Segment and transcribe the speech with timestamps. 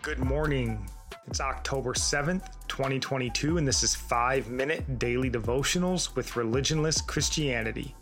[0.00, 0.88] Good morning.
[1.26, 7.96] It's October 7th, 2022, and this is 5 Minute Daily Devotionals with Religionless Christianity.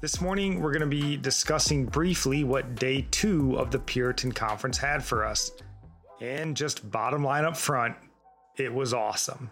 [0.00, 4.78] This morning, we're going to be discussing briefly what day two of the Puritan Conference
[4.78, 5.52] had for us.
[6.22, 7.96] And just bottom line up front,
[8.56, 9.50] it was awesome.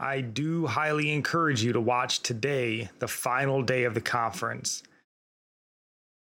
[0.00, 4.82] I do highly encourage you to watch today, the final day of the conference.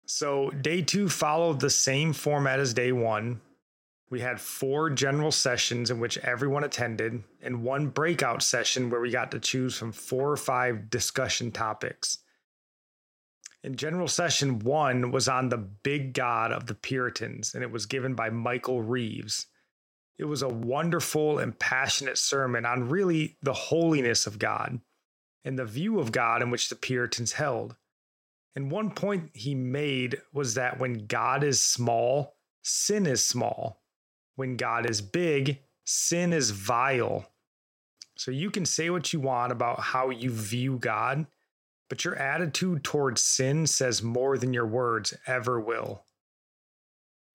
[0.06, 3.42] So, day two followed the same format as day one,
[4.10, 9.12] we had four general sessions in which everyone attended, and one breakout session where we
[9.12, 12.18] got to choose from four or five discussion topics.
[13.64, 17.86] In general session one was on the big God of the Puritans, and it was
[17.86, 19.46] given by Michael Reeves.
[20.18, 24.80] It was a wonderful and passionate sermon on really the holiness of God
[25.46, 27.76] and the view of God in which the Puritans held.
[28.56, 33.79] And one point he made was that when God is small, sin is small
[34.40, 37.30] when God is big, sin is vile.
[38.16, 41.28] So you can say what you want about how you view God,
[41.90, 46.06] but your attitude towards sin says more than your words ever will.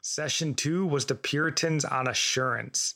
[0.00, 2.94] Session two was the Puritans on assurance.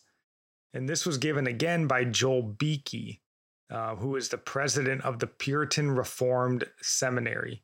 [0.73, 3.21] And this was given again by Joel Beeke,
[3.71, 7.63] uh, who is the president of the Puritan Reformed Seminary.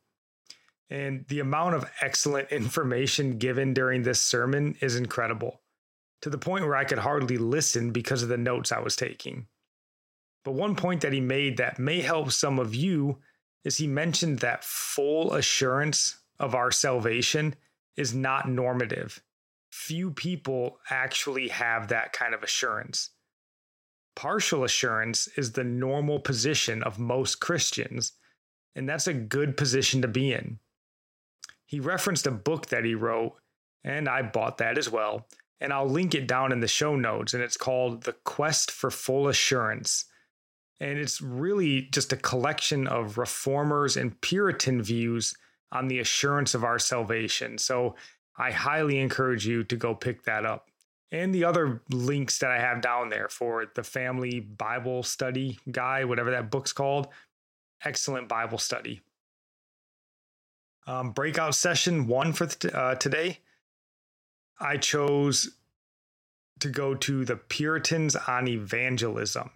[0.90, 5.62] And the amount of excellent information given during this sermon is incredible
[6.24, 9.46] to the point where I could hardly listen because of the notes I was taking.
[10.42, 13.18] But one point that he made that may help some of you
[13.62, 17.54] is he mentioned that full assurance of our salvation
[17.98, 19.22] is not normative.
[19.70, 23.10] Few people actually have that kind of assurance.
[24.16, 28.12] Partial assurance is the normal position of most Christians,
[28.74, 30.58] and that's a good position to be in.
[31.66, 33.34] He referenced a book that he wrote,
[33.84, 35.26] and I bought that as well,
[35.60, 37.34] and I'll link it down in the show notes.
[37.34, 40.06] And it's called The Quest for Full Assurance.
[40.80, 45.34] And it's really just a collection of reformers and Puritan views
[45.72, 47.58] on the assurance of our salvation.
[47.58, 47.94] So
[48.36, 50.70] I highly encourage you to go pick that up.
[51.12, 56.04] And the other links that I have down there for the family Bible study guy,
[56.04, 57.08] whatever that book's called.
[57.84, 59.00] Excellent Bible study.
[60.86, 63.38] Um, breakout session one for th- uh, today
[64.60, 65.56] I chose
[66.60, 69.50] to go to the Puritans on evangelism.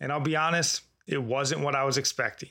[0.00, 2.50] And I'll be honest, it wasn't what I was expecting.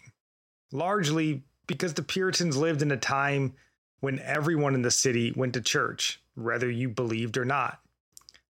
[0.72, 3.54] Largely because the Puritans lived in a time
[4.00, 7.80] when everyone in the city went to church, whether you believed or not.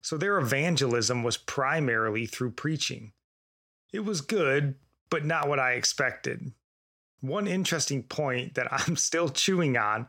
[0.01, 3.13] So their evangelism was primarily through preaching.
[3.91, 4.75] It was good,
[5.09, 6.51] but not what I expected.
[7.21, 10.07] One interesting point that I'm still chewing on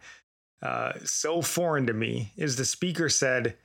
[0.63, 3.57] uh, so foreign to me is the speaker said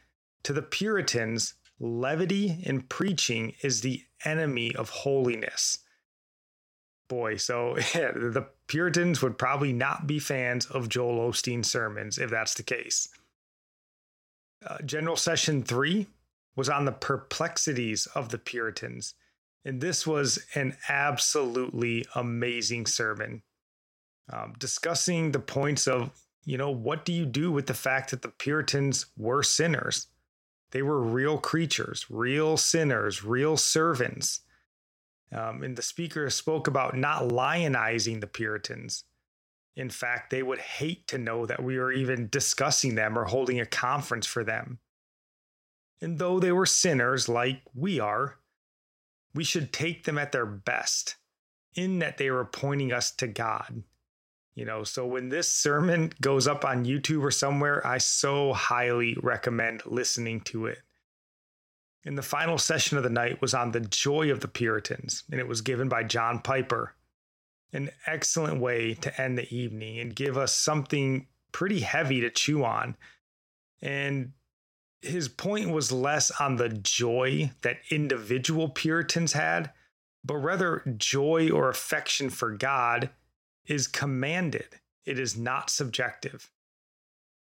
[0.43, 5.77] to the Puritans, levity in preaching is the enemy of holiness.
[7.07, 12.29] Boy, so yeah, the Puritans would probably not be fans of Joel Osteen's sermons if
[12.29, 13.09] that's the case.
[14.65, 16.07] Uh, General Session 3
[16.55, 19.15] was on the perplexities of the Puritans,
[19.65, 23.41] and this was an absolutely amazing sermon.
[24.31, 26.11] Um, discussing the points of
[26.43, 30.07] you know, what do you do with the fact that the Puritans were sinners?
[30.71, 34.41] They were real creatures, real sinners, real servants.
[35.31, 39.03] Um, and the speaker spoke about not lionizing the Puritans.
[39.75, 43.59] In fact, they would hate to know that we were even discussing them or holding
[43.59, 44.79] a conference for them.
[46.01, 48.39] And though they were sinners like we are,
[49.33, 51.15] we should take them at their best,
[51.75, 53.83] in that they were pointing us to God.
[54.55, 59.17] You know, so when this sermon goes up on YouTube or somewhere, I so highly
[59.21, 60.79] recommend listening to it.
[62.03, 65.39] And the final session of the night was on the joy of the Puritans, and
[65.39, 66.95] it was given by John Piper.
[67.73, 72.65] An excellent way to end the evening and give us something pretty heavy to chew
[72.65, 72.97] on.
[73.81, 74.33] And
[75.01, 79.71] his point was less on the joy that individual Puritans had,
[80.25, 83.09] but rather joy or affection for God
[83.65, 86.51] is commanded, it is not subjective.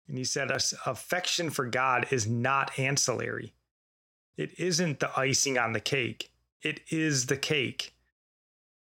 [0.08, 0.52] And he said,
[0.86, 3.54] affection for God is not ancillary.
[4.38, 6.32] It isn't the icing on the cake,
[6.62, 7.96] it is the cake.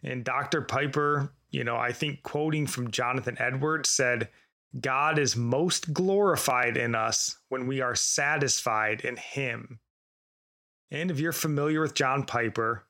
[0.03, 0.63] And Dr.
[0.63, 4.29] Piper, you know, I think quoting from Jonathan Edwards said,
[4.81, 9.79] God is most glorified in us when we are satisfied in Him.
[10.91, 12.85] And if you're familiar with John Piper,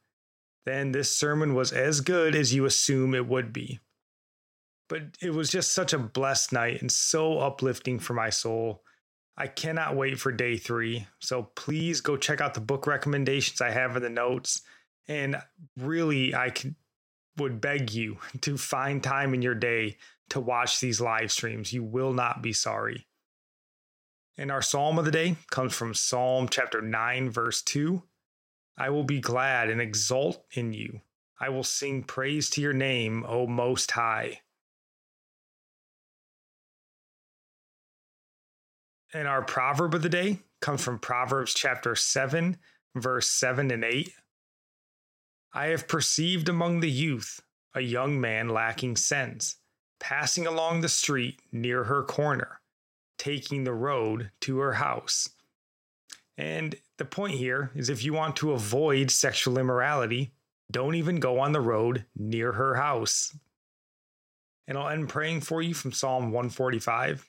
[0.65, 3.81] then this sermon was as good as you assume it would be.
[4.93, 8.83] But it was just such a blessed night and so uplifting for my soul.
[9.39, 11.07] I cannot wait for day three.
[11.19, 14.61] So please go check out the book recommendations I have in the notes.
[15.09, 15.37] And
[15.79, 16.53] really, I
[17.39, 19.97] would beg you to find time in your day
[20.29, 21.73] to watch these live streams.
[21.73, 23.07] You will not be sorry.
[24.37, 28.03] And our psalm of the day comes from Psalm chapter 9, verse 2.
[28.77, 31.01] I will be glad and exult in you.
[31.41, 34.41] I will sing praise to your name, O Most High.
[39.15, 42.57] And our proverb of the day comes from Proverbs chapter 7,
[42.95, 44.13] verse 7 and 8.
[45.53, 47.41] I have perceived among the youth
[47.75, 49.57] a young man lacking sense,
[50.01, 52.61] passing along the street near her corner,
[53.19, 55.29] taking the road to her house.
[56.39, 60.33] And the point here is if you want to avoid sexual immorality,
[60.71, 63.37] don't even go on the road near her house.
[64.67, 67.29] And I'll end praying for you from Psalm 145.